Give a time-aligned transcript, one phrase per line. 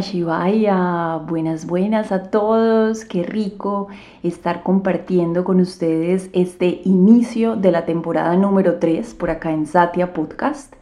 [0.00, 3.88] Shivaya, buenas buenas a todos, qué rico
[4.22, 10.12] estar compartiendo con ustedes este inicio de la temporada número 3 por acá en Satya
[10.12, 10.74] Podcast.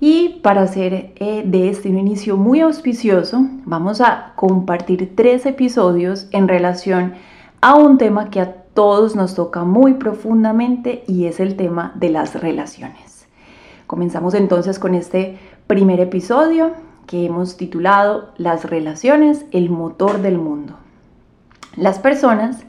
[0.00, 6.28] Y para hacer eh, de este un inicio muy auspicioso, vamos a compartir tres episodios
[6.30, 7.14] en relación
[7.60, 12.10] a un tema que a todos nos toca muy profundamente y es el tema de
[12.10, 13.26] las relaciones.
[13.86, 16.72] Comenzamos entonces con este primer episodio
[17.08, 20.74] que hemos titulado Las relaciones, el motor del mundo.
[21.74, 22.64] Las personas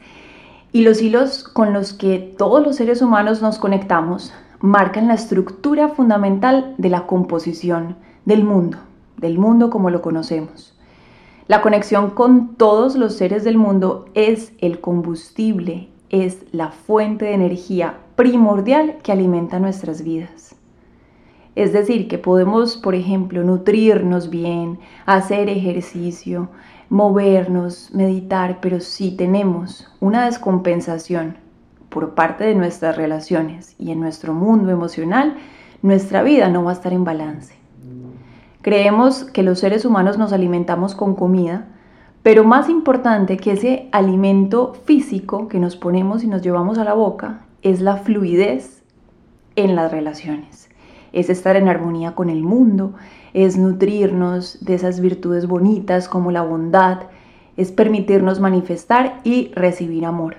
[0.72, 5.88] y los hilos con los que todos los seres humanos nos conectamos marcan la estructura
[5.88, 8.78] fundamental de la composición del mundo,
[9.18, 10.74] del mundo como lo conocemos.
[11.46, 17.34] La conexión con todos los seres del mundo es el combustible, es la fuente de
[17.34, 20.54] energía primordial que alimenta nuestras vidas.
[21.56, 26.48] Es decir, que podemos, por ejemplo, nutrirnos bien, hacer ejercicio,
[26.88, 31.36] movernos, meditar, pero si tenemos una descompensación
[31.88, 35.36] por parte de nuestras relaciones y en nuestro mundo emocional,
[35.82, 37.54] nuestra vida no va a estar en balance.
[38.62, 41.66] Creemos que los seres humanos nos alimentamos con comida,
[42.22, 46.94] pero más importante que ese alimento físico que nos ponemos y nos llevamos a la
[46.94, 48.84] boca es la fluidez
[49.56, 50.69] en las relaciones
[51.12, 52.94] es estar en armonía con el mundo,
[53.34, 57.02] es nutrirnos de esas virtudes bonitas como la bondad,
[57.56, 60.36] es permitirnos manifestar y recibir amor.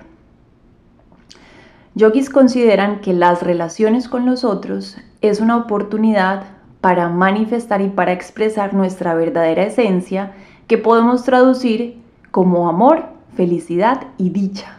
[1.94, 6.44] Yogis consideran que las relaciones con los otros es una oportunidad
[6.80, 10.32] para manifestar y para expresar nuestra verdadera esencia
[10.66, 12.00] que podemos traducir
[12.30, 13.04] como amor,
[13.36, 14.78] felicidad y dicha.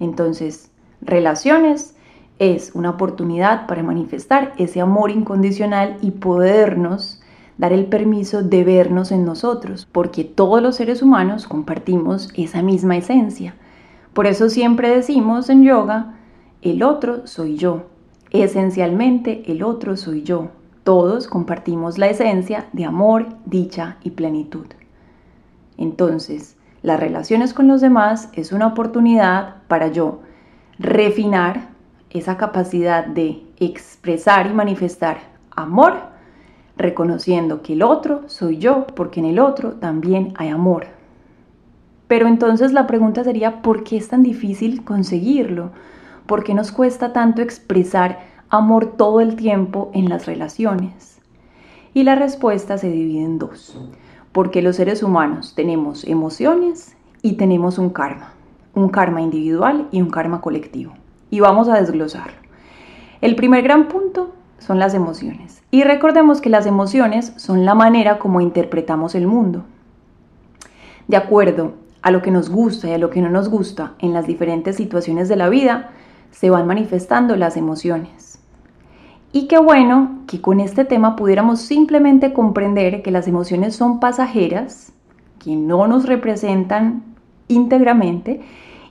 [0.00, 0.70] Entonces,
[1.02, 1.94] relaciones
[2.40, 7.20] es una oportunidad para manifestar ese amor incondicional y podernos
[7.58, 12.96] dar el permiso de vernos en nosotros, porque todos los seres humanos compartimos esa misma
[12.96, 13.54] esencia.
[14.14, 16.14] Por eso siempre decimos en yoga,
[16.62, 17.82] el otro soy yo.
[18.30, 20.48] Esencialmente, el otro soy yo.
[20.82, 24.66] Todos compartimos la esencia de amor, dicha y plenitud.
[25.76, 30.20] Entonces, las relaciones con los demás es una oportunidad para yo
[30.78, 31.68] refinar
[32.10, 35.18] esa capacidad de expresar y manifestar
[35.50, 35.94] amor,
[36.76, 40.86] reconociendo que el otro soy yo, porque en el otro también hay amor.
[42.08, 45.70] Pero entonces la pregunta sería, ¿por qué es tan difícil conseguirlo?
[46.26, 51.20] ¿Por qué nos cuesta tanto expresar amor todo el tiempo en las relaciones?
[51.94, 53.78] Y la respuesta se divide en dos.
[54.32, 58.32] Porque los seres humanos tenemos emociones y tenemos un karma.
[58.74, 60.92] Un karma individual y un karma colectivo
[61.30, 62.38] y vamos a desglosarlo.
[63.20, 65.62] El primer gran punto son las emociones.
[65.70, 69.64] Y recordemos que las emociones son la manera como interpretamos el mundo.
[71.06, 74.12] De acuerdo a lo que nos gusta y a lo que no nos gusta en
[74.12, 75.90] las diferentes situaciones de la vida,
[76.30, 78.38] se van manifestando las emociones.
[79.32, 84.92] Y qué bueno que con este tema pudiéramos simplemente comprender que las emociones son pasajeras,
[85.38, 87.04] que no nos representan
[87.46, 88.40] íntegramente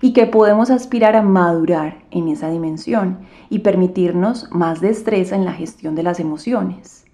[0.02, 5.54] y que podemos aspirar a madurar en esa dimensión y permitirnos más destreza en la
[5.54, 7.06] gestión de las emociones.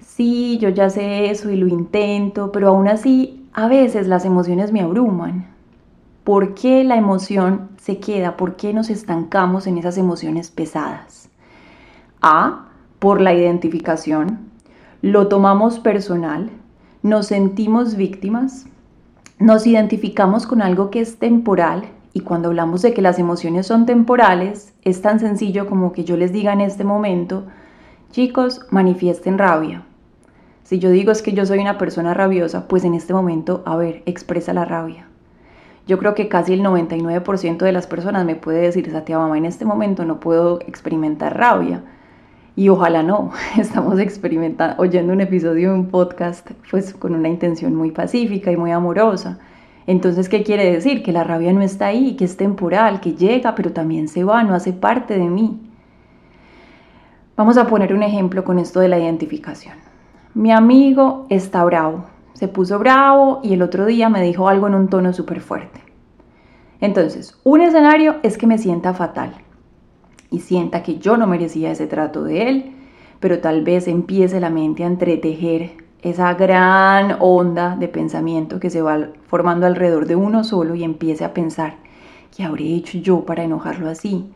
[0.00, 4.72] Sí, yo ya sé eso y lo intento, pero aún así a veces las emociones
[4.72, 5.46] me abruman.
[6.22, 8.36] ¿Por qué la emoción se queda?
[8.36, 11.28] ¿Por qué nos estancamos en esas emociones pesadas?
[12.20, 12.68] A,
[13.00, 14.38] por la identificación.
[15.00, 16.50] Lo tomamos personal,
[17.02, 18.66] nos sentimos víctimas,
[19.40, 23.86] nos identificamos con algo que es temporal y cuando hablamos de que las emociones son
[23.86, 27.44] temporales, es tan sencillo como que yo les diga en este momento,
[28.10, 29.84] chicos, manifiesten rabia.
[30.64, 33.76] Si yo digo es que yo soy una persona rabiosa, pues en este momento, a
[33.76, 35.06] ver, expresa la rabia.
[35.86, 39.46] Yo creo que casi el 99% de las personas me puede decir, Satia mamá, en
[39.46, 41.82] este momento no puedo experimentar rabia.
[42.54, 47.74] Y ojalá no, estamos experimentando, oyendo un episodio de un podcast, pues con una intención
[47.74, 49.38] muy pacífica y muy amorosa.
[49.86, 51.02] Entonces, ¿qué quiere decir?
[51.02, 54.42] Que la rabia no está ahí, que es temporal, que llega, pero también se va,
[54.44, 55.60] no hace parte de mí.
[57.36, 59.76] Vamos a poner un ejemplo con esto de la identificación.
[60.34, 64.74] Mi amigo está bravo, se puso bravo y el otro día me dijo algo en
[64.74, 65.80] un tono súper fuerte.
[66.80, 69.32] Entonces, un escenario es que me sienta fatal
[70.30, 72.72] y sienta que yo no merecía ese trato de él,
[73.20, 78.82] pero tal vez empiece la mente a entretejer esa gran onda de pensamiento que se
[78.82, 81.76] va formando alrededor de uno solo y empiece a pensar,
[82.36, 84.30] ¿qué habré hecho yo para enojarlo así?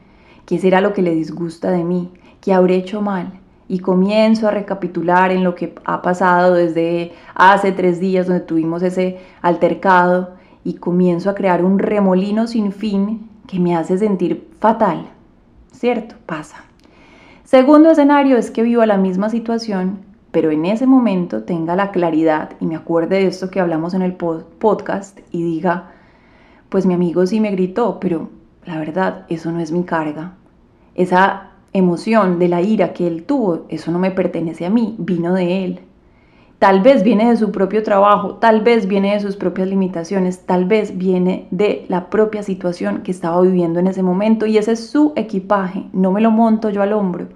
[0.47, 2.13] ¿Qué será lo que le disgusta de mí?
[2.41, 3.33] ¿Qué habré hecho mal?
[3.69, 8.85] Y comienzo a recapitular en lo que ha pasado desde hace tres días donde tuvimos
[8.85, 15.09] ese altercado y comienzo a crear un remolino sin fin que me hace sentir fatal.
[15.73, 16.15] ¿Cierto?
[16.27, 16.65] Pasa.
[17.43, 20.06] Segundo escenario es que vivo la misma situación,
[20.37, 24.03] pero en ese momento tenga la claridad y me acuerde de esto que hablamos en
[24.03, 25.93] el podcast y diga,
[26.69, 28.29] pues mi amigo sí me gritó, pero
[28.67, 30.35] la verdad, eso no es mi carga.
[30.95, 35.33] Esa emoción de la ira que él tuvo, eso no me pertenece a mí, vino
[35.33, 35.81] de él.
[36.59, 40.67] Tal vez viene de su propio trabajo, tal vez viene de sus propias limitaciones, tal
[40.67, 44.87] vez viene de la propia situación que estaba viviendo en ese momento y ese es
[44.87, 47.29] su equipaje, no me lo monto yo al hombro.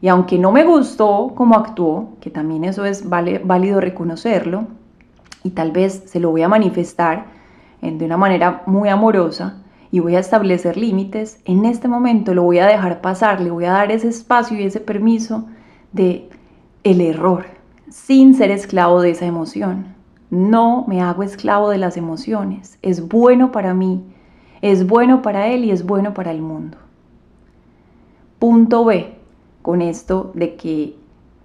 [0.00, 4.66] Y aunque no me gustó cómo actuó, que también eso es válido reconocerlo,
[5.42, 7.26] y tal vez se lo voy a manifestar
[7.80, 12.58] de una manera muy amorosa, y voy a establecer límites, en este momento lo voy
[12.58, 15.46] a dejar pasar, le voy a dar ese espacio y ese permiso
[15.92, 16.28] de
[16.84, 17.46] el error,
[17.88, 19.94] sin ser esclavo de esa emoción.
[20.30, 22.78] No me hago esclavo de las emociones.
[22.82, 24.04] Es bueno para mí,
[24.60, 26.76] es bueno para él y es bueno para el mundo.
[28.38, 29.17] Punto B,
[29.62, 30.96] con esto de que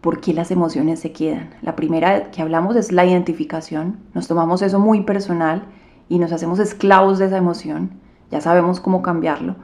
[0.01, 1.51] por qué las emociones se quedan.
[1.61, 3.97] La primera que hablamos es la identificación.
[4.13, 5.63] Nos tomamos eso muy personal
[6.09, 9.55] y nos hacemos esclavos de esa emoción ya sabemos cómo cambiarlo.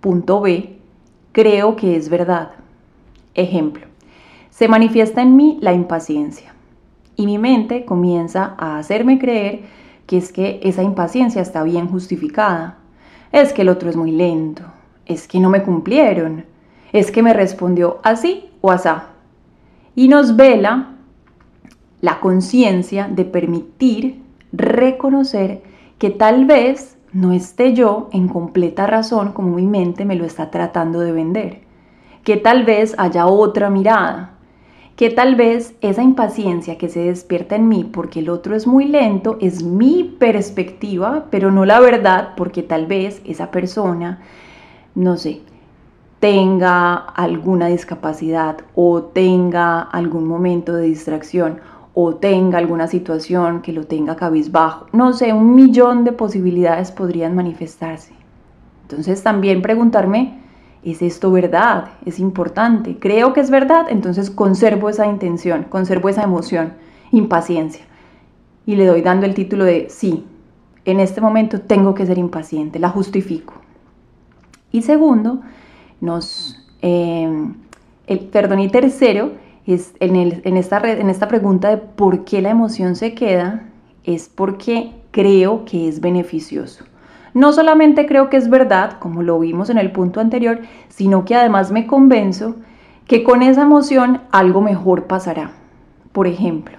[0.00, 0.78] Punto B,
[1.30, 2.50] creo que es verdad.
[3.34, 3.86] Ejemplo,
[4.50, 6.52] se manifiesta en mí la impaciencia
[7.14, 9.60] y mi mente comienza a hacerme creer
[10.06, 12.78] que es que esa impaciencia está bien justificada.
[13.30, 14.64] Es que el otro es muy lento,
[15.04, 16.46] es que no me cumplieron,
[16.92, 19.08] es que me respondió así o asá.
[19.94, 20.96] Y nos vela
[22.00, 24.22] la conciencia de permitir
[24.52, 25.62] reconocer
[25.98, 30.50] que tal vez no esté yo en completa razón como mi mente me lo está
[30.50, 31.60] tratando de vender.
[32.24, 34.32] Que tal vez haya otra mirada.
[34.96, 38.86] Que tal vez esa impaciencia que se despierta en mí porque el otro es muy
[38.86, 44.20] lento es mi perspectiva, pero no la verdad porque tal vez esa persona,
[44.94, 45.40] no sé,
[46.20, 51.60] tenga alguna discapacidad o tenga algún momento de distracción
[51.94, 54.86] o tenga alguna situación que lo tenga cabizbajo.
[54.92, 58.12] No sé, un millón de posibilidades podrían manifestarse.
[58.82, 60.40] Entonces también preguntarme,
[60.82, 61.88] ¿es esto verdad?
[62.04, 62.98] ¿Es importante?
[62.98, 66.74] Creo que es verdad, entonces conservo esa intención, conservo esa emoción,
[67.12, 67.84] impaciencia.
[68.66, 70.24] Y le doy dando el título de sí,
[70.84, 73.54] en este momento tengo que ser impaciente, la justifico.
[74.70, 75.40] Y segundo,
[76.00, 77.28] nos, eh,
[78.06, 79.32] el, perdón, y tercero,
[79.66, 83.68] es en, esta, en esta pregunta de por qué la emoción se queda,
[84.04, 86.84] es porque creo que es beneficioso.
[87.34, 91.34] No solamente creo que es verdad, como lo vimos en el punto anterior, sino que
[91.34, 92.54] además me convenzo
[93.06, 95.50] que con esa emoción algo mejor pasará.
[96.12, 96.78] Por ejemplo,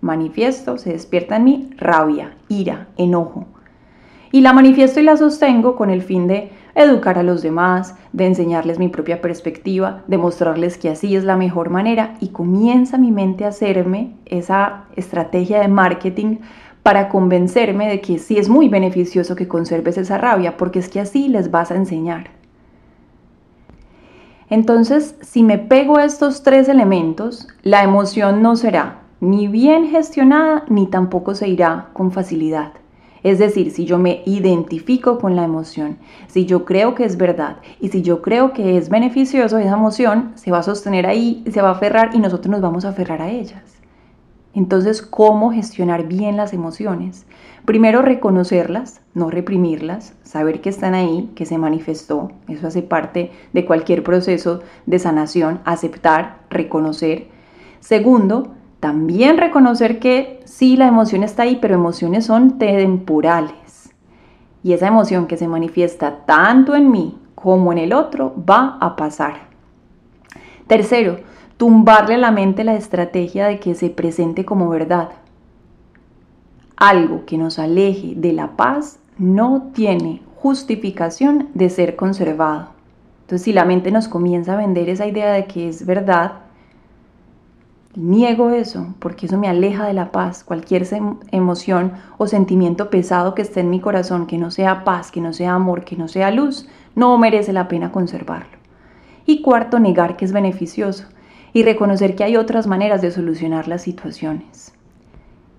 [0.00, 3.46] manifiesto, se despierta en mí rabia, ira, enojo.
[4.34, 8.26] Y la manifiesto y la sostengo con el fin de educar a los demás, de
[8.26, 13.12] enseñarles mi propia perspectiva, de mostrarles que así es la mejor manera y comienza mi
[13.12, 16.38] mente a hacerme esa estrategia de marketing
[16.82, 20.98] para convencerme de que sí es muy beneficioso que conserves esa rabia, porque es que
[20.98, 22.30] así les vas a enseñar.
[24.50, 30.64] Entonces, si me pego a estos tres elementos, la emoción no será ni bien gestionada
[30.68, 32.72] ni tampoco se irá con facilidad.
[33.24, 35.96] Es decir, si yo me identifico con la emoción,
[36.28, 40.32] si yo creo que es verdad y si yo creo que es beneficioso, esa emoción
[40.34, 43.22] se va a sostener ahí, se va a aferrar y nosotros nos vamos a aferrar
[43.22, 43.62] a ellas.
[44.52, 47.26] Entonces, ¿cómo gestionar bien las emociones?
[47.64, 52.30] Primero, reconocerlas, no reprimirlas, saber que están ahí, que se manifestó.
[52.46, 57.28] Eso hace parte de cualquier proceso de sanación, aceptar, reconocer.
[57.80, 58.54] Segundo,
[58.84, 63.94] también reconocer que sí, la emoción está ahí, pero emociones son temporales.
[64.62, 68.94] Y esa emoción que se manifiesta tanto en mí como en el otro va a
[68.94, 69.48] pasar.
[70.66, 71.16] Tercero,
[71.56, 75.12] tumbarle a la mente la estrategia de que se presente como verdad.
[76.76, 82.68] Algo que nos aleje de la paz no tiene justificación de ser conservado.
[83.22, 86.43] Entonces, si la mente nos comienza a vender esa idea de que es verdad,
[87.96, 90.42] Niego eso porque eso me aleja de la paz.
[90.44, 90.86] Cualquier
[91.30, 95.32] emoción o sentimiento pesado que esté en mi corazón, que no sea paz, que no
[95.32, 98.58] sea amor, que no sea luz, no merece la pena conservarlo.
[99.26, 101.04] Y cuarto, negar que es beneficioso
[101.52, 104.74] y reconocer que hay otras maneras de solucionar las situaciones.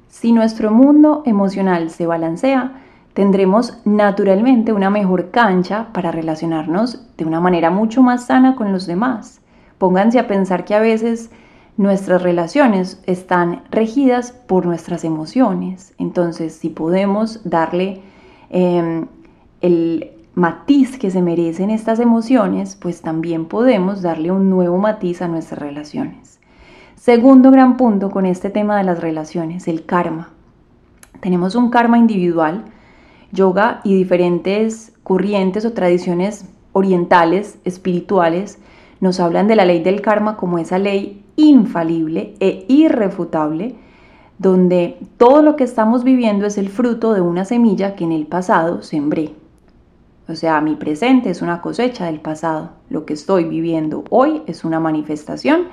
[0.10, 2.82] Si nuestro mundo emocional se balancea,
[3.13, 8.88] tendremos naturalmente una mejor cancha para relacionarnos de una manera mucho más sana con los
[8.88, 9.39] demás.
[9.77, 11.32] Pónganse a pensar que a veces
[11.77, 15.94] nuestras relaciones están regidas por nuestras emociones.
[15.98, 18.01] Entonces, si podemos darle
[18.50, 19.08] em,
[19.62, 25.27] el matiz que se merecen estas emociones, pues también podemos darle un nuevo matiz a
[25.27, 26.39] nuestras relaciones.
[26.96, 30.29] Segundo gran punto con este tema de las relaciones, el karma.
[31.20, 32.65] Tenemos un karma individual,
[33.32, 38.60] yoga y diferentes corrientes o tradiciones orientales, espirituales,
[39.00, 43.75] nos hablan de la ley del karma como esa ley infalible e irrefutable,
[44.38, 48.27] donde todo lo que estamos viviendo es el fruto de una semilla que en el
[48.27, 49.34] pasado sembré.
[50.27, 52.72] O sea, mi presente es una cosecha del pasado.
[52.89, 55.65] Lo que estoy viviendo hoy es una manifestación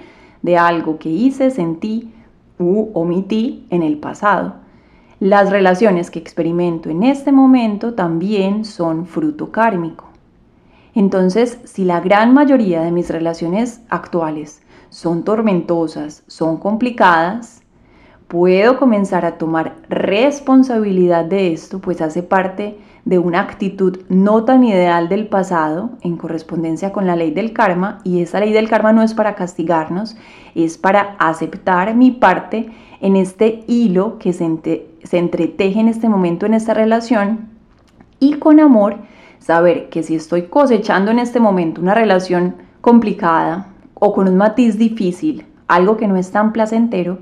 [0.42, 2.12] de algo que hice, sentí
[2.58, 4.54] u omití en el pasado.
[5.20, 10.06] Las relaciones que experimento en este momento también son fruto kármico.
[10.94, 14.60] Entonces, si la gran mayoría de mis relaciones actuales
[14.92, 17.62] son tormentosas, son complicadas,
[18.28, 24.62] puedo comenzar a tomar responsabilidad de esto, pues hace parte de una actitud no tan
[24.64, 28.92] ideal del pasado en correspondencia con la ley del karma y esa ley del karma
[28.92, 30.14] no es para castigarnos,
[30.54, 32.70] es para aceptar mi parte
[33.00, 37.48] en este hilo que se, se entreteje en este momento en esta relación
[38.20, 38.96] y con amor
[39.38, 43.71] saber que si estoy cosechando en este momento una relación complicada
[44.04, 47.18] o con un matiz difícil, algo que no es tan placentero,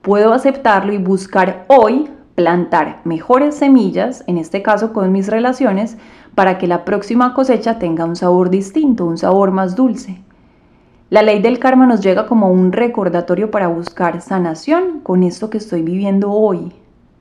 [0.00, 5.98] puedo aceptarlo y buscar hoy plantar mejores semillas, en este caso con mis relaciones,
[6.34, 10.22] para que la próxima cosecha tenga un sabor distinto, un sabor más dulce.
[11.10, 15.58] La ley del karma nos llega como un recordatorio para buscar sanación con esto que
[15.58, 16.72] estoy viviendo hoy,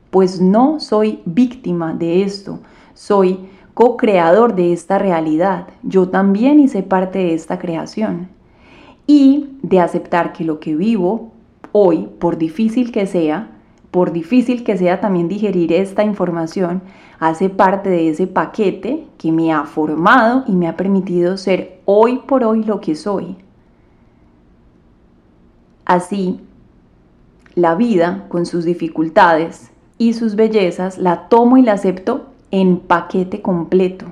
[0.10, 2.60] pues no soy víctima de esto,
[2.94, 5.68] soy co-creador de esta realidad.
[5.84, 8.30] Yo también hice parte de esta creación.
[9.14, 11.34] Y de aceptar que lo que vivo
[11.74, 13.50] hoy, por difícil que sea,
[13.92, 16.82] por difícil que sea también digerir esta información,
[17.20, 22.20] hace parte de ese paquete que me ha formado y me ha permitido ser hoy
[22.20, 23.36] por hoy lo que soy.
[25.84, 26.40] Así,
[27.54, 33.42] la vida, con sus dificultades y sus bellezas, la tomo y la acepto en paquete
[33.42, 34.06] completo.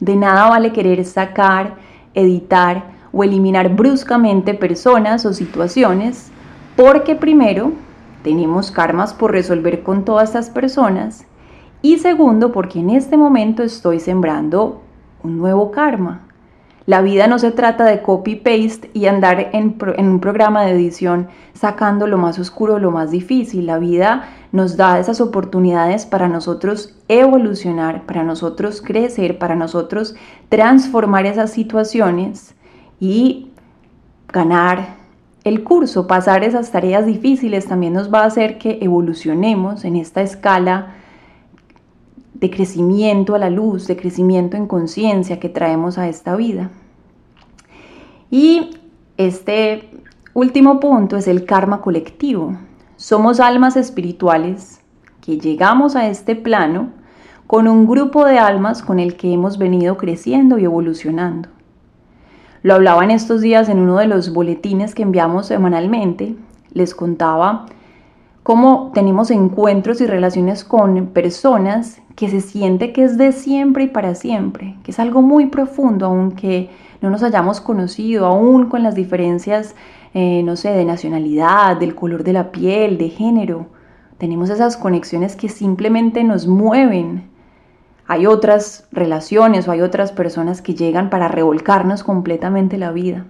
[0.00, 1.76] De nada vale querer sacar,
[2.14, 6.30] editar o eliminar bruscamente personas o situaciones
[6.76, 7.72] porque primero
[8.22, 11.26] tenemos karmas por resolver con todas estas personas
[11.82, 14.82] y segundo porque en este momento estoy sembrando
[15.22, 16.26] un nuevo karma.
[16.86, 22.06] La vida no se trata de copy-paste y andar en, un programa de edición sacando
[22.06, 23.66] lo más oscuro, lo más difícil.
[23.66, 30.16] La vida nos da esas oportunidades para nosotros evolucionar, para nosotros crecer, para nosotros
[30.48, 32.56] transformar esas situaciones
[33.00, 33.48] y
[34.28, 35.00] ganar
[35.42, 40.20] el curso, pasar esas tareas difíciles también nos va a hacer que evolucionemos en esta
[40.20, 40.94] escala
[42.34, 46.70] de crecimiento a la luz, de crecimiento en conciencia que traemos a esta vida.
[48.30, 48.70] Y
[49.16, 49.90] este
[50.34, 52.56] último punto es el karma colectivo.
[52.96, 54.80] Somos almas espirituales
[55.20, 56.90] que llegamos a este plano
[57.46, 61.48] con un grupo de almas con el que hemos venido creciendo y evolucionando.
[62.62, 66.36] Lo hablaba en estos días en uno de los boletines que enviamos semanalmente.
[66.72, 67.66] Les contaba
[68.42, 73.88] cómo tenemos encuentros y relaciones con personas que se siente que es de siempre y
[73.88, 76.68] para siempre, que es algo muy profundo, aunque
[77.00, 79.74] no nos hayamos conocido, aún con las diferencias,
[80.12, 83.68] eh, no sé, de nacionalidad, del color de la piel, de género.
[84.18, 87.29] Tenemos esas conexiones que simplemente nos mueven.
[88.10, 93.26] Hay otras relaciones o hay otras personas que llegan para revolcarnos completamente la vida.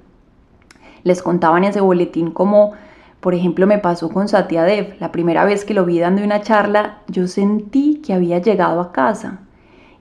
[1.02, 2.72] Les contaba en ese boletín cómo,
[3.20, 4.96] por ejemplo, me pasó con Satya Dev.
[4.99, 8.90] La primera vez que lo vi dando una charla, yo sentí que había llegado a
[8.90, 9.40] casa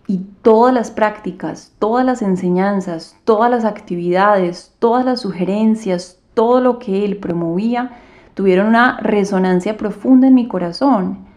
[0.08, 6.80] y todas las prácticas, todas las enseñanzas, todas las actividades, todas las sugerencias, todo lo
[6.80, 7.98] que él promovía,
[8.34, 11.29] tuvieron una resonancia profunda en mi corazón.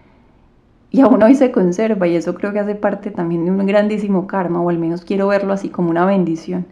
[0.92, 4.26] Y aún hoy se conserva y eso creo que hace parte también de un grandísimo
[4.26, 6.66] karma, o al menos quiero verlo así como una bendición.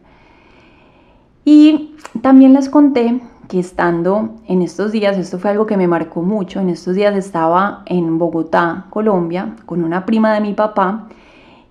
[1.44, 6.20] Y también les conté que estando en estos días, esto fue algo que me marcó
[6.20, 11.08] mucho, en estos días estaba en Bogotá, Colombia, con una prima de mi papá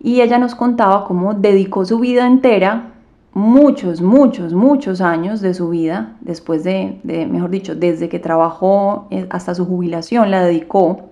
[0.02, 2.94] y ella nos contaba cómo dedicó su vida entera,
[3.34, 9.28] muchos, muchos, muchos años de su vida, después de, mejor dicho, desde que trabajó eh,
[9.30, 11.09] hasta su jubilación, la dedicó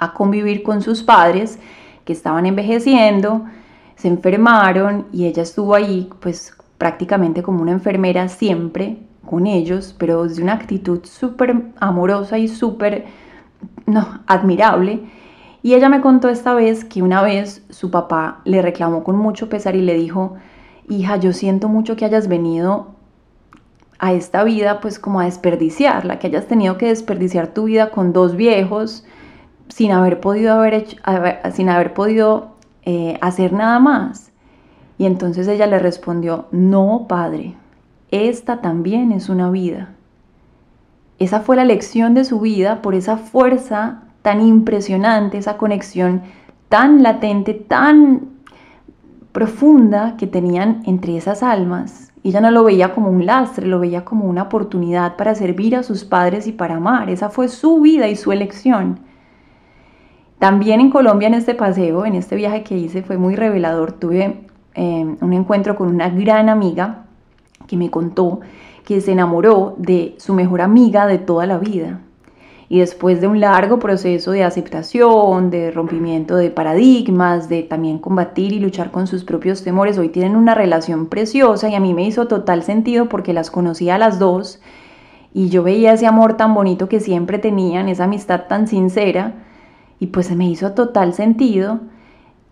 [0.00, 1.58] a convivir con sus padres
[2.04, 3.44] que estaban envejeciendo,
[3.94, 10.26] se enfermaron y ella estuvo ahí pues prácticamente como una enfermera siempre con ellos, pero
[10.26, 13.04] de una actitud súper amorosa y súper
[13.84, 15.02] no, admirable.
[15.62, 19.50] Y ella me contó esta vez que una vez su papá le reclamó con mucho
[19.50, 20.36] pesar y le dijo,
[20.88, 22.94] hija, yo siento mucho que hayas venido
[23.98, 28.14] a esta vida pues como a desperdiciarla, que hayas tenido que desperdiciar tu vida con
[28.14, 29.04] dos viejos
[29.70, 30.96] sin haber podido, haber hecho,
[31.52, 32.50] sin haber podido
[32.84, 34.30] eh, hacer nada más.
[34.98, 37.54] Y entonces ella le respondió, no, padre,
[38.10, 39.94] esta también es una vida.
[41.18, 46.22] Esa fue la lección de su vida por esa fuerza tan impresionante, esa conexión
[46.68, 48.28] tan latente, tan
[49.32, 52.12] profunda que tenían entre esas almas.
[52.22, 55.82] Ella no lo veía como un lastre, lo veía como una oportunidad para servir a
[55.82, 57.08] sus padres y para amar.
[57.08, 59.00] Esa fue su vida y su elección.
[60.40, 63.92] También en Colombia en este paseo, en este viaje que hice, fue muy revelador.
[63.92, 64.40] Tuve
[64.74, 67.04] eh, un encuentro con una gran amiga
[67.66, 68.40] que me contó
[68.86, 72.00] que se enamoró de su mejor amiga de toda la vida.
[72.70, 78.54] Y después de un largo proceso de aceptación, de rompimiento de paradigmas, de también combatir
[78.54, 82.06] y luchar con sus propios temores, hoy tienen una relación preciosa y a mí me
[82.06, 84.62] hizo total sentido porque las conocía a las dos
[85.34, 89.34] y yo veía ese amor tan bonito que siempre tenían, esa amistad tan sincera
[90.00, 91.80] y pues se me hizo total sentido.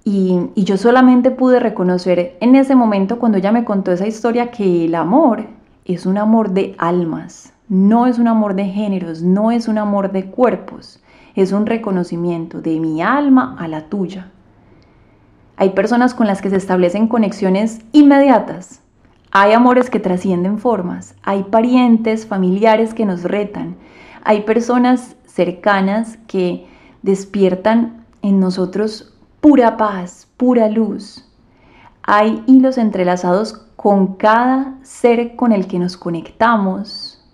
[0.05, 4.85] Y, yo solamente pude reconocer en ese momento cuando ella me contó esa historia que
[4.85, 5.47] el amor
[5.85, 10.13] es un amor de almas, no es un amor de géneros, no es un amor
[10.13, 11.03] de cuerpos,
[11.35, 14.31] es un reconocimiento de mi alma a la tuya.
[15.57, 18.81] Hay personas con las que se establecen conexiones inmediatas.
[19.31, 21.15] Hay amores que trascienden formas.
[21.23, 23.77] Hay parientes, familiares que nos retan.
[24.23, 26.68] Hay personas cercanas que
[27.03, 31.25] despiertan en nosotros pura paz, pura luz.
[32.03, 37.25] Hay hilos entrelazados con cada ser con el que nos conectamos,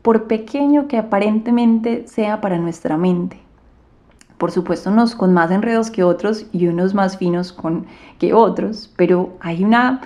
[0.00, 3.40] por pequeño que aparentemente sea para nuestra mente.
[4.38, 7.86] Por supuesto, unos con más enredos que otros y unos más finos con,
[8.18, 10.00] que otros, pero hay una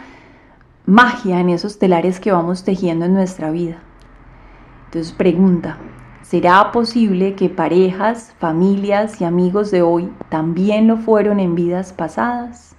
[0.84, 3.78] magia en esos telares que vamos tejiendo en nuestra vida.
[4.86, 5.78] Entonces pregunta,
[6.28, 12.74] ¿Será posible que parejas, familias y amigos de hoy también lo fueron en vidas pasadas?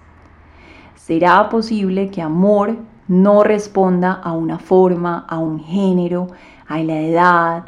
[0.95, 2.75] ¿Será posible que amor
[3.07, 6.27] no responda a una forma, a un género,
[6.67, 7.63] a la edad,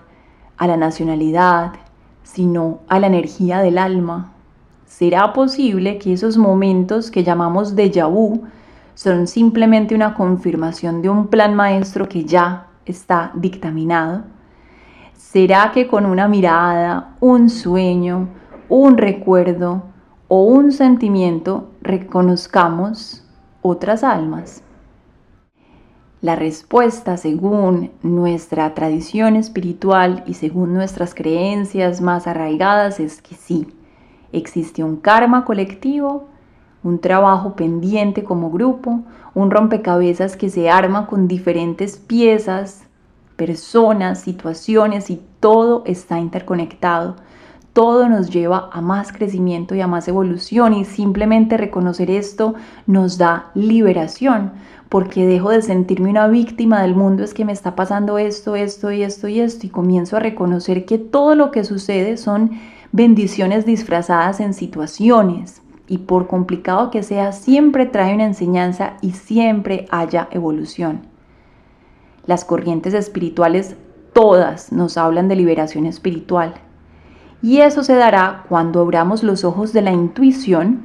[0.57, 1.71] a la nacionalidad,
[2.23, 4.33] sino a la energía del alma?
[4.85, 8.43] ¿Será posible que esos momentos que llamamos déjà vu
[8.95, 14.38] son simplemente una confirmación de un plan maestro que ya está dictaminado?
[15.31, 18.29] ¿Será que con una mirada, un sueño,
[18.67, 19.83] un recuerdo
[20.27, 23.23] o un sentimiento reconozcamos
[23.61, 24.63] otras almas?
[26.21, 33.67] La respuesta según nuestra tradición espiritual y según nuestras creencias más arraigadas es que sí,
[34.31, 36.25] existe un karma colectivo,
[36.81, 39.01] un trabajo pendiente como grupo,
[39.35, 42.88] un rompecabezas que se arma con diferentes piezas
[43.39, 47.15] personas, situaciones y todo está interconectado.
[47.71, 53.17] Todo nos lleva a más crecimiento y a más evolución y simplemente reconocer esto nos
[53.17, 54.51] da liberación
[54.89, 58.91] porque dejo de sentirme una víctima del mundo, es que me está pasando esto, esto
[58.91, 62.51] y esto y esto y comienzo a reconocer que todo lo que sucede son
[62.91, 69.85] bendiciones disfrazadas en situaciones y por complicado que sea, siempre trae una enseñanza y siempre
[69.91, 71.08] haya evolución.
[72.29, 73.75] Las corrientes espirituales
[74.13, 76.53] todas nos hablan de liberación espiritual.
[77.41, 80.83] Y eso se dará cuando abramos los ojos de la intuición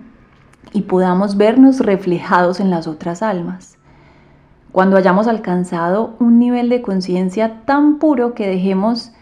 [0.73, 3.77] y podamos vernos reflejados en las otras almas.
[4.73, 9.13] Cuando hayamos alcanzado un nivel de conciencia tan puro que dejemos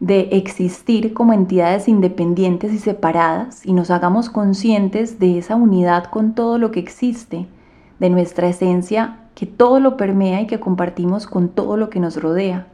[0.00, 6.34] de existir como entidades independientes y separadas y nos hagamos conscientes de esa unidad con
[6.34, 7.46] todo lo que existe,
[7.98, 12.20] de nuestra esencia que todo lo permea y que compartimos con todo lo que nos
[12.20, 12.68] rodea.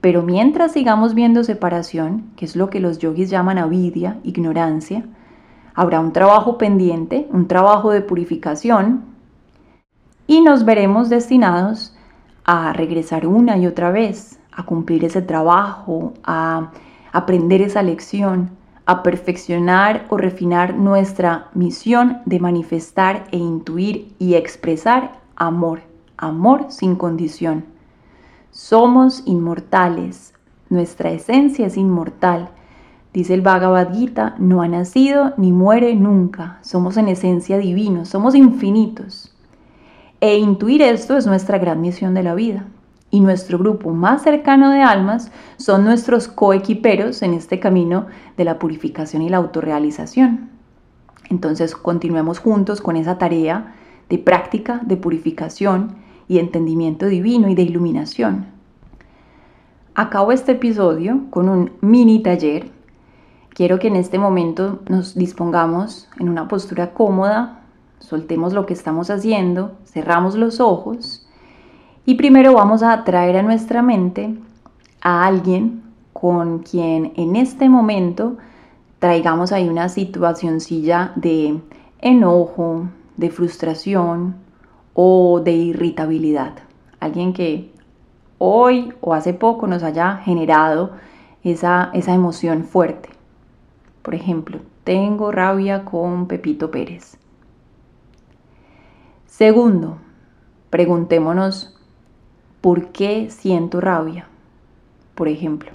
[0.00, 5.04] Pero mientras sigamos viendo separación, que es lo que los yogis llaman avidia, ignorancia,
[5.74, 9.02] habrá un trabajo pendiente, un trabajo de purificación,
[10.28, 11.92] y nos veremos destinados
[12.44, 16.70] a regresar una y otra vez a cumplir ese trabajo, a
[17.10, 18.50] aprender esa lección,
[18.86, 25.80] a perfeccionar o refinar nuestra misión de manifestar e intuir y expresar amor,
[26.18, 27.64] amor sin condición.
[28.50, 30.34] Somos inmortales,
[30.68, 32.50] nuestra esencia es inmortal.
[33.14, 38.34] Dice el Bhagavad Gita, no ha nacido ni muere nunca, somos en esencia divinos, somos
[38.34, 39.34] infinitos.
[40.20, 42.66] E intuir esto es nuestra gran misión de la vida
[43.10, 48.58] y nuestro grupo más cercano de almas son nuestros coequiperos en este camino de la
[48.58, 50.50] purificación y la autorrealización.
[51.30, 53.74] Entonces continuemos juntos con esa tarea
[54.10, 55.96] de práctica, de purificación
[56.28, 58.46] y entendimiento divino y de iluminación.
[59.94, 62.70] Acabo este episodio con un mini taller.
[63.50, 67.60] Quiero que en este momento nos dispongamos en una postura cómoda,
[67.98, 71.26] soltemos lo que estamos haciendo, cerramos los ojos
[72.06, 74.36] y primero vamos a traer a nuestra mente
[75.02, 78.36] a alguien con quien en este momento
[78.98, 81.60] traigamos ahí una situacioncilla de
[82.00, 84.36] enojo, de frustración
[84.94, 86.54] o de irritabilidad.
[87.00, 87.72] Alguien que
[88.38, 90.92] hoy o hace poco nos haya generado
[91.42, 93.08] esa, esa emoción fuerte.
[94.02, 97.16] Por ejemplo, tengo rabia con Pepito Pérez.
[99.26, 99.98] Segundo,
[100.70, 101.76] preguntémonos
[102.60, 104.28] ¿Por qué siento rabia?
[105.14, 105.70] Por ejemplo,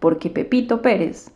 [0.00, 1.32] porque Pepito Pérez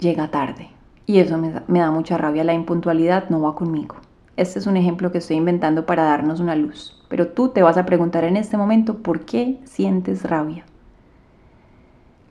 [0.00, 0.73] llega tarde
[1.06, 2.44] y eso me da, mucha rabia.
[2.44, 3.96] La impuntualidad no va conmigo.
[4.36, 7.00] Este es un ejemplo que estoy inventando para darnos una luz.
[7.08, 10.64] Pero tú te vas a preguntar en este momento por qué sientes rabia.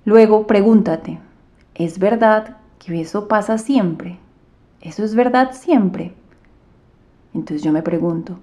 [0.05, 1.19] Luego pregúntate,
[1.75, 4.19] ¿es verdad que eso pasa siempre?
[4.81, 6.13] ¿Eso es verdad siempre?
[7.33, 8.39] Entonces yo me pregunto,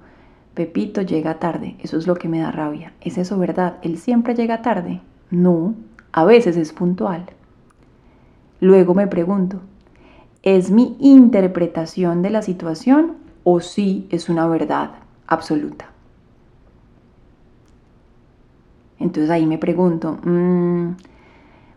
[0.54, 2.92] Pepito llega tarde, eso es lo que me da rabia.
[3.02, 3.76] ¿Es eso verdad?
[3.82, 5.02] ¿Él siempre llega tarde?
[5.30, 5.74] No,
[6.12, 7.26] a veces es puntual.
[8.60, 9.60] Luego me pregunto,
[10.42, 14.92] ¿es mi interpretación de la situación o sí es una verdad
[15.26, 15.90] absoluta?
[18.98, 20.96] Entonces ahí me pregunto, mm,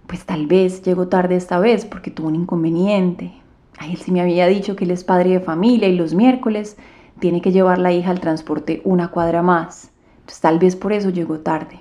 [0.08, 3.34] pues tal vez llegó tarde esta vez porque tuvo un inconveniente.
[3.78, 6.78] Ay, él sí me había dicho que él es padre de familia y los miércoles
[7.20, 9.92] tiene que llevar la hija al transporte una cuadra más.
[10.20, 11.80] Entonces, tal vez por eso llegó tarde.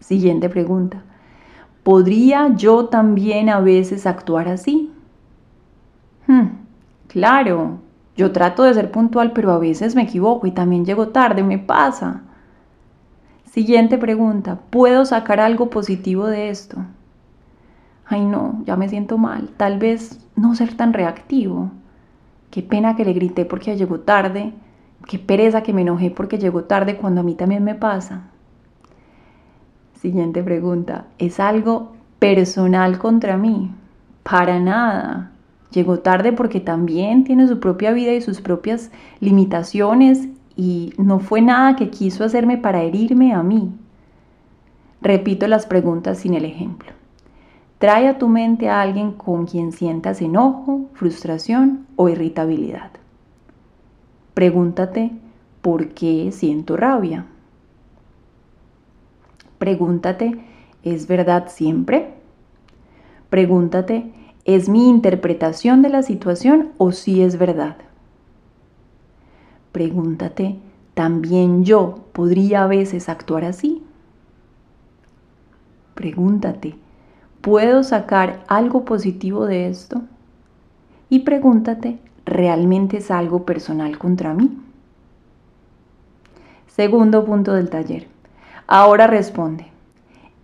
[0.00, 1.02] Siguiente pregunta.
[1.82, 4.90] ¿Podría yo también a veces actuar así?
[6.30, 6.46] Hmm,
[7.08, 7.80] claro,
[8.16, 11.58] yo trato de ser puntual, pero a veces me equivoco y también llego tarde, me
[11.58, 12.22] pasa.
[13.46, 14.60] Siguiente pregunta.
[14.70, 16.76] ¿Puedo sacar algo positivo de esto?
[18.06, 19.48] Ay no, ya me siento mal.
[19.56, 21.72] Tal vez no ser tan reactivo.
[22.52, 24.52] Qué pena que le grité porque llegó tarde.
[25.08, 28.30] Qué pereza que me enojé porque llegó tarde cuando a mí también me pasa.
[29.94, 31.06] Siguiente pregunta.
[31.18, 33.72] ¿Es algo personal contra mí?
[34.22, 35.29] Para nada.
[35.72, 41.40] Llegó tarde porque también tiene su propia vida y sus propias limitaciones y no fue
[41.40, 43.72] nada que quiso hacerme para herirme a mí.
[45.00, 46.90] Repito las preguntas sin el ejemplo.
[47.78, 52.90] Trae a tu mente a alguien con quien sientas enojo, frustración o irritabilidad.
[54.34, 55.12] Pregúntate,
[55.62, 57.26] ¿por qué siento rabia?
[59.58, 60.38] Pregúntate,
[60.82, 62.14] ¿es verdad siempre?
[63.30, 64.12] Pregúntate,
[64.44, 67.76] ¿es mi interpretación de la situación o si es verdad?
[69.72, 70.58] Pregúntate,
[70.94, 73.82] ¿también yo podría a veces actuar así?
[75.94, 76.76] Pregúntate,
[77.40, 80.02] ¿Puedo sacar algo positivo de esto?
[81.08, 84.58] Y pregúntate, ¿realmente es algo personal contra mí?
[86.66, 88.08] Segundo punto del taller.
[88.66, 89.68] Ahora responde,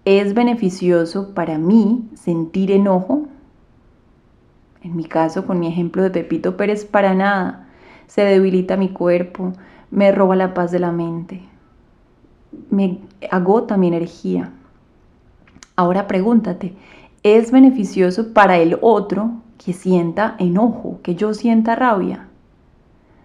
[0.06, 3.26] ¿es beneficioso para mí sentir enojo?
[4.86, 7.66] En mi caso, con mi ejemplo de Pepito Pérez, para nada.
[8.06, 9.52] Se debilita mi cuerpo,
[9.90, 11.42] me roba la paz de la mente,
[12.70, 14.52] me agota mi energía.
[15.74, 16.76] Ahora pregúntate,
[17.24, 22.28] ¿es beneficioso para el otro que sienta enojo, que yo sienta rabia?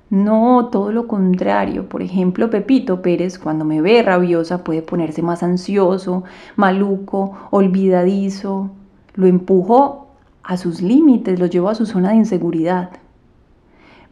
[0.10, 1.88] No, todo lo contrario.
[1.88, 6.24] Por ejemplo, Pepito Pérez, cuando me ve rabiosa, puede ponerse más ansioso,
[6.56, 8.72] maluco, olvidadizo.
[9.14, 10.11] Lo empujo
[10.44, 12.92] a sus límites, lo llevo a su zona de inseguridad.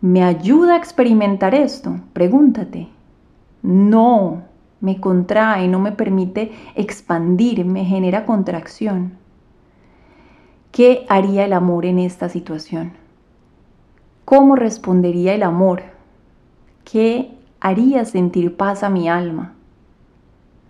[0.02, 2.00] ¿Me ayuda a experimentar esto?
[2.14, 2.88] Pregúntate.
[3.62, 4.44] No,
[4.80, 9.14] me contrae, no me permite expandir, me genera contracción.
[10.72, 12.94] ¿Qué haría el amor en esta situación?
[14.24, 15.82] ¿Cómo respondería el amor?
[16.86, 19.56] ¿Qué haría sentir paz a mi alma?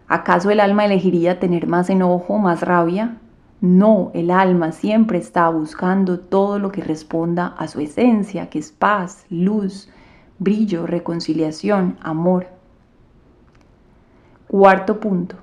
[0.07, 3.17] ¿Acaso el alma elegiría tener más enojo, más rabia?
[3.61, 8.71] No, el alma siempre está buscando todo lo que responda a su esencia, que es
[8.71, 9.89] paz, luz,
[10.37, 12.47] brillo, reconciliación, amor.
[14.47, 15.35] Cuarto punto.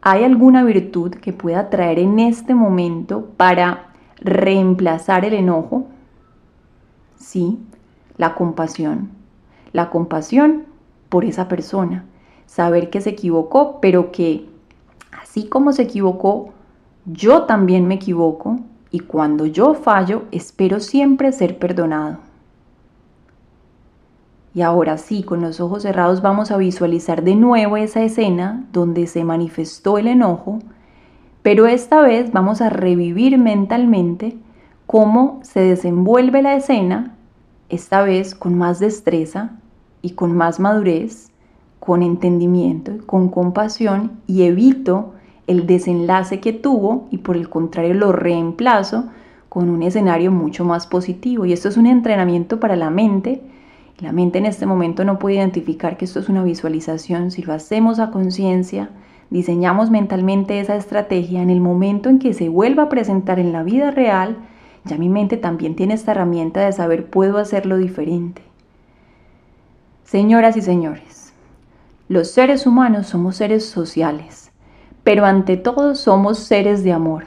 [0.00, 3.88] ¿Hay alguna virtud que pueda traer en este momento para
[4.20, 5.86] reemplazar el enojo?
[7.16, 7.58] Sí,
[8.16, 9.10] la compasión.
[9.72, 10.64] La compasión
[11.10, 12.06] por esa persona.
[12.46, 14.48] Saber que se equivocó, pero que
[15.12, 16.54] así como se equivocó,
[17.06, 22.18] yo también me equivoco y cuando yo fallo espero siempre ser perdonado.
[24.54, 29.08] Y ahora sí, con los ojos cerrados vamos a visualizar de nuevo esa escena donde
[29.08, 30.60] se manifestó el enojo,
[31.42, 34.36] pero esta vez vamos a revivir mentalmente
[34.86, 37.16] cómo se desenvuelve la escena,
[37.68, 39.50] esta vez con más destreza
[40.02, 41.32] y con más madurez,
[41.80, 45.13] con entendimiento, con compasión y evito
[45.46, 49.06] el desenlace que tuvo y por el contrario lo reemplazo
[49.48, 51.44] con un escenario mucho más positivo.
[51.44, 53.42] Y esto es un entrenamiento para la mente
[54.00, 57.30] la mente en este momento no puede identificar que esto es una visualización.
[57.30, 58.90] Si lo hacemos a conciencia,
[59.30, 63.62] diseñamos mentalmente esa estrategia, en el momento en que se vuelva a presentar en la
[63.62, 64.36] vida real,
[64.84, 68.42] ya mi mente también tiene esta herramienta de saber puedo hacerlo diferente.
[70.02, 71.32] Señoras y señores,
[72.08, 74.43] los seres humanos somos seres sociales,
[75.04, 77.26] pero ante todo somos seres de amor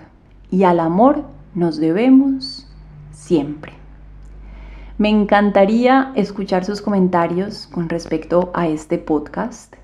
[0.52, 2.68] y al amor nos debemos
[3.12, 3.74] siempre.
[4.98, 9.76] Me encantaría escuchar sus comentarios con respecto a este podcast.